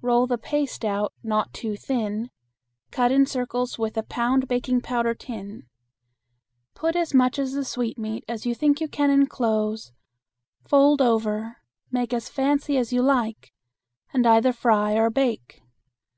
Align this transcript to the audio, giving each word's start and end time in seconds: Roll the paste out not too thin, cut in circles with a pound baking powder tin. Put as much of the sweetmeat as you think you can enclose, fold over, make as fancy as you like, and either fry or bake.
Roll 0.00 0.26
the 0.26 0.38
paste 0.38 0.86
out 0.86 1.12
not 1.22 1.52
too 1.52 1.76
thin, 1.76 2.30
cut 2.90 3.12
in 3.12 3.26
circles 3.26 3.78
with 3.78 3.98
a 3.98 4.02
pound 4.02 4.48
baking 4.48 4.80
powder 4.80 5.12
tin. 5.14 5.66
Put 6.72 6.96
as 6.96 7.12
much 7.12 7.38
of 7.38 7.52
the 7.52 7.62
sweetmeat 7.62 8.24
as 8.26 8.46
you 8.46 8.54
think 8.54 8.80
you 8.80 8.88
can 8.88 9.10
enclose, 9.10 9.92
fold 10.66 11.02
over, 11.02 11.58
make 11.90 12.14
as 12.14 12.30
fancy 12.30 12.78
as 12.78 12.90
you 12.90 13.02
like, 13.02 13.52
and 14.14 14.26
either 14.26 14.54
fry 14.54 14.94
or 14.94 15.10
bake. 15.10 15.60